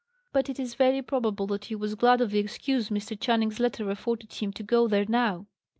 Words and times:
But 0.33 0.49
it 0.49 0.59
is 0.59 0.73
very 0.73 1.03
probable 1.03 1.45
that 1.45 1.65
he 1.65 1.75
was 1.75 1.93
glad 1.93 2.21
of 2.21 2.31
the 2.31 2.39
excuse 2.39 2.89
Mr. 2.89 3.15
Channing's 3.15 3.59
letter 3.59 3.87
afforded 3.91 4.33
him 4.33 4.51
to 4.53 4.63
go 4.63 4.87
there 4.87 5.05
now. 5.07 5.45